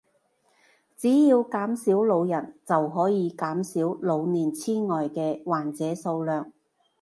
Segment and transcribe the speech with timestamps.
[0.97, 6.51] 只要減少老人就可以減少老年癡呆嘅患者數量